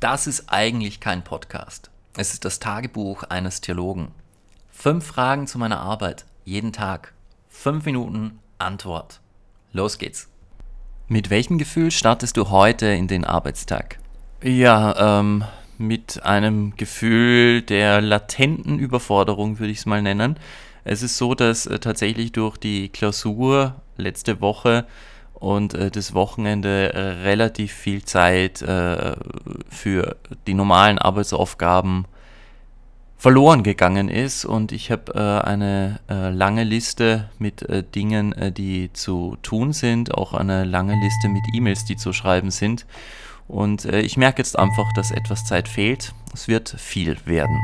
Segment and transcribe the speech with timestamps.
[0.00, 1.90] Das ist eigentlich kein Podcast.
[2.16, 4.12] Es ist das Tagebuch eines Theologen.
[4.70, 7.12] Fünf Fragen zu meiner Arbeit, jeden Tag.
[7.50, 9.20] Fünf Minuten Antwort.
[9.74, 10.30] Los geht's.
[11.06, 13.98] Mit welchem Gefühl startest du heute in den Arbeitstag?
[14.42, 15.44] Ja, ähm,
[15.76, 20.38] mit einem Gefühl der latenten Überforderung, würde ich es mal nennen.
[20.82, 24.86] Es ist so, dass äh, tatsächlich durch die Klausur letzte Woche
[25.40, 29.16] und äh, das Wochenende äh, relativ viel Zeit äh,
[29.68, 30.16] für
[30.46, 32.04] die normalen Arbeitsaufgaben
[33.16, 38.92] verloren gegangen ist und ich habe äh, eine äh, lange Liste mit äh, Dingen, die
[38.92, 42.86] zu tun sind, auch eine lange Liste mit E-Mails, die zu schreiben sind
[43.48, 46.14] und ich merke jetzt einfach, dass etwas Zeit fehlt.
[46.32, 47.60] Es wird viel werden.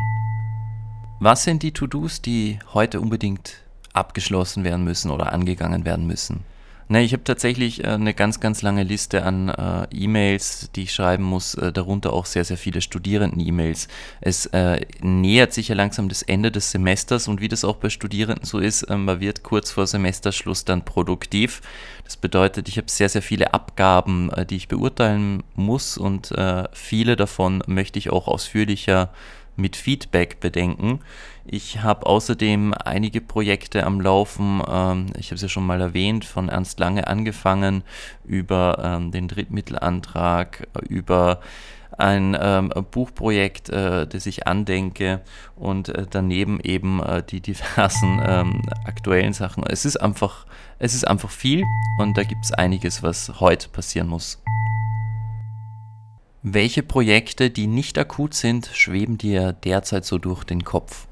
[1.21, 3.63] Was sind die To-Dos, die heute unbedingt
[3.93, 6.45] abgeschlossen werden müssen oder angegangen werden müssen?
[6.89, 10.95] Ne, ich habe tatsächlich äh, eine ganz, ganz lange Liste an äh, E-Mails, die ich
[10.95, 13.89] schreiben muss, äh, darunter auch sehr, sehr viele Studierenden-E-Mails.
[14.21, 17.91] Es äh, nähert sich ja langsam das Ende des Semesters und wie das auch bei
[17.91, 21.61] Studierenden so ist, äh, man wird kurz vor Semesterschluss dann produktiv.
[22.05, 26.33] Das bedeutet, ich habe sehr, sehr viele Abgaben, äh, die ich beurteilen muss und
[26.73, 29.11] viele davon möchte ich auch ausführlicher
[29.57, 31.01] mit Feedback bedenken.
[31.45, 34.63] Ich habe außerdem einige Projekte am Laufen.
[34.69, 37.83] Ähm, ich habe es ja schon mal erwähnt, von Ernst Lange angefangen,
[38.25, 41.41] über ähm, den Drittmittelantrag, über
[41.99, 45.21] ein ähm, Buchprojekt, äh, das ich andenke
[45.55, 49.65] und äh, daneben eben äh, die diversen ähm, aktuellen Sachen.
[49.65, 50.47] Es ist einfach,
[50.79, 51.65] es ist einfach viel
[51.99, 54.43] und da gibt es einiges, was heute passieren muss.
[56.49, 61.09] Welche Projekte, die nicht akut sind, schweben dir derzeit so durch den Kopf?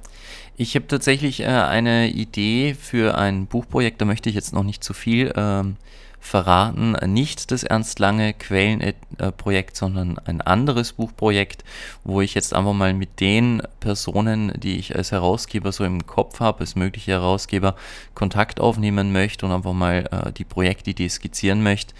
[0.57, 4.85] Ich habe tatsächlich äh, eine Idee für ein Buchprojekt, da möchte ich jetzt noch nicht
[4.85, 5.75] zu viel ähm,
[6.21, 6.93] verraten.
[7.13, 11.65] Nicht das Ernst Lange Quellenprojekt, sondern ein anderes Buchprojekt,
[12.05, 16.39] wo ich jetzt einfach mal mit den Personen, die ich als Herausgeber so im Kopf
[16.39, 17.75] habe, als mögliche Herausgeber,
[18.15, 21.93] Kontakt aufnehmen möchte und einfach mal äh, die Projektidee skizzieren möchte.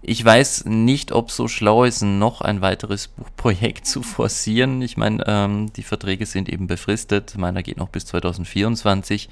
[0.00, 4.80] Ich weiß nicht, ob so schlau ist, noch ein weiteres Buchprojekt zu forcieren.
[4.82, 7.36] Ich meine, ähm, die Verträge sind eben befristet.
[7.36, 9.28] Meiner geht noch bis 2024.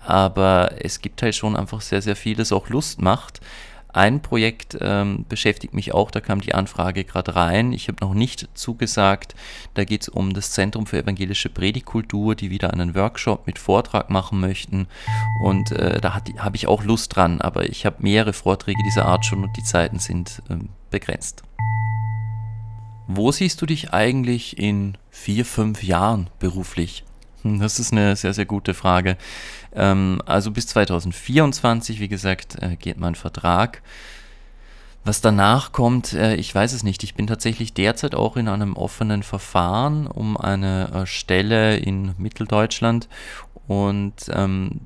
[0.00, 3.40] Aber es gibt halt schon einfach sehr, sehr viel, das auch Lust macht.
[3.90, 7.72] Ein Projekt ähm, beschäftigt mich auch, da kam die Anfrage gerade rein.
[7.72, 9.34] Ich habe noch nicht zugesagt.
[9.74, 14.10] Da geht es um das Zentrum für evangelische Predigkultur, die wieder einen Workshop mit Vortrag
[14.10, 14.88] machen möchten.
[15.42, 19.24] Und äh, da habe ich auch Lust dran, aber ich habe mehrere Vorträge dieser Art
[19.24, 20.56] schon und die Zeiten sind äh,
[20.90, 21.42] begrenzt.
[23.06, 27.04] Wo siehst du dich eigentlich in vier, fünf Jahren beruflich?
[27.42, 29.16] Hm, das ist eine sehr, sehr gute Frage.
[29.74, 33.82] Ähm, also bis 2024, wie gesagt, äh, geht mein Vertrag.
[35.04, 37.02] Was danach kommt, äh, ich weiß es nicht.
[37.02, 43.08] Ich bin tatsächlich derzeit auch in einem offenen Verfahren um eine äh, Stelle in Mitteldeutschland
[43.66, 44.80] und ähm,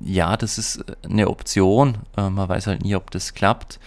[0.00, 1.98] ja, das ist eine Option.
[2.16, 3.78] Man weiß halt nie, ob das klappt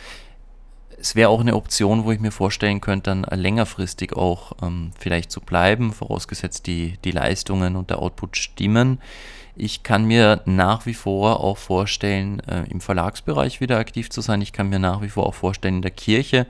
[1.00, 5.32] es wäre auch eine Option, wo ich mir vorstellen könnte, dann längerfristig auch ähm, vielleicht
[5.32, 9.00] zu bleiben, vorausgesetzt die, die Leistungen und der Output stimmen.
[9.56, 14.42] Ich kann mir nach wie vor auch vorstellen, äh, im Verlagsbereich wieder aktiv zu sein.
[14.42, 16.46] Ich kann mir nach wie vor auch vorstellen, in der Kirche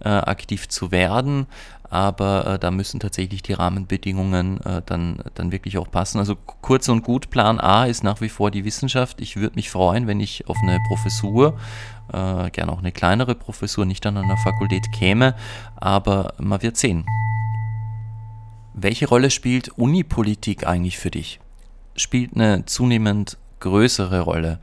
[0.00, 1.46] äh, aktiv zu werden.
[1.90, 6.18] Aber äh, da müssen tatsächlich die Rahmenbedingungen äh, dann, dann wirklich auch passen.
[6.18, 9.20] Also kurz und gut, Plan A ist nach wie vor die Wissenschaft.
[9.20, 11.58] Ich würde mich freuen, wenn ich auf eine Professur
[12.12, 15.34] äh, gerne auch eine kleinere Professur, nicht an einer Fakultät käme,
[15.76, 17.06] aber man wird sehen.
[18.74, 21.40] Welche Rolle spielt Unipolitik eigentlich für dich?
[21.96, 24.60] Spielt eine zunehmend größere Rolle.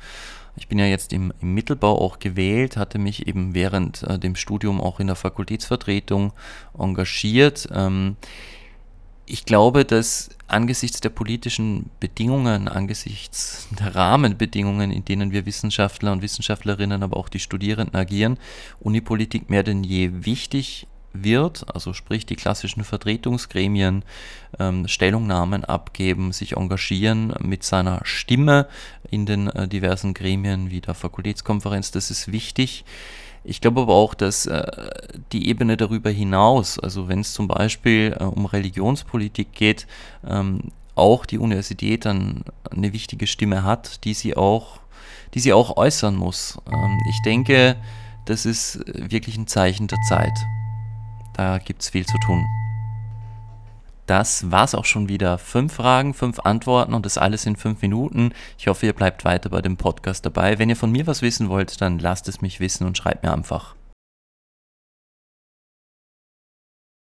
[0.57, 4.35] Ich bin ja jetzt im, im Mittelbau auch gewählt, hatte mich eben während äh, dem
[4.35, 6.31] Studium auch in der Fakultätsvertretung
[6.77, 7.67] engagiert.
[7.73, 8.15] Ähm,
[9.25, 16.21] ich glaube, dass angesichts der politischen Bedingungen, angesichts der Rahmenbedingungen, in denen wir Wissenschaftler und
[16.21, 18.37] Wissenschaftlerinnen, aber auch die Studierenden agieren,
[18.79, 20.87] Unipolitik mehr denn je wichtig
[21.23, 24.03] wird, also sprich die klassischen Vertretungsgremien
[24.59, 28.67] ähm, Stellungnahmen abgeben, sich engagieren mit seiner Stimme
[29.15, 32.85] in den äh, diversen Gremien wie der Fakultätskonferenz, das ist wichtig.
[33.43, 34.65] Ich glaube aber auch, dass äh,
[35.31, 39.87] die Ebene darüber hinaus, also wenn es zum Beispiel äh, um Religionspolitik geht,
[40.27, 44.79] ähm, auch die Universität dann eine wichtige Stimme hat, die sie auch,
[45.33, 46.57] die sie auch äußern muss.
[46.71, 47.75] Ähm, ich denke,
[48.25, 50.37] das ist wirklich ein Zeichen der Zeit.
[51.35, 52.43] Da gibt es viel zu tun.
[54.05, 55.37] Das war's auch schon wieder.
[55.37, 58.33] Fünf Fragen, fünf Antworten und das alles in fünf Minuten.
[58.57, 60.59] Ich hoffe, ihr bleibt weiter bei dem Podcast dabei.
[60.59, 63.33] Wenn ihr von mir was wissen wollt, dann lasst es mich wissen und schreibt mir
[63.33, 63.75] einfach.